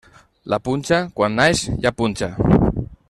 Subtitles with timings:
[0.53, 2.31] La punxa, quan naix, ja punxa.